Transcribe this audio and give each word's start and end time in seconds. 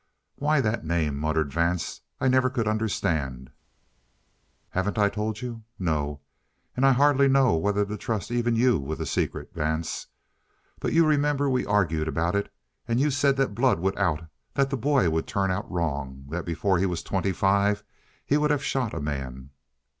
"Why 0.37 0.61
that 0.61 0.83
name," 0.83 1.15
muttered 1.15 1.53
Vance, 1.53 2.01
"I 2.19 2.27
never 2.27 2.49
could 2.49 2.67
understand." 2.67 3.51
"Haven't 4.71 4.97
I 4.97 5.09
told 5.09 5.43
you? 5.43 5.63
No, 5.77 6.21
and 6.75 6.87
I 6.87 6.91
hardly 6.93 7.27
know 7.27 7.55
whether 7.55 7.85
to 7.85 7.97
trust 7.97 8.31
even 8.31 8.55
you 8.55 8.79
with 8.79 8.97
the 8.97 9.05
secret, 9.05 9.53
Vance. 9.53 10.07
But 10.79 10.93
you 10.93 11.05
remember 11.05 11.51
we 11.51 11.67
argued 11.67 12.07
about 12.07 12.33
it, 12.33 12.51
and 12.87 12.99
you 12.99 13.11
said 13.11 13.37
that 13.37 13.53
blood 13.53 13.79
would 13.79 13.95
out; 13.95 14.23
that 14.55 14.71
the 14.71 14.75
boy 14.75 15.07
would 15.11 15.27
turn 15.27 15.51
out 15.51 15.69
wrong; 15.69 16.25
that 16.31 16.45
before 16.45 16.79
he 16.79 16.87
was 16.87 17.03
twenty 17.03 17.31
five 17.31 17.83
he 18.25 18.37
would 18.37 18.49
have 18.49 18.63
shot 18.63 18.95
a 18.95 18.99
man?" 19.01 19.51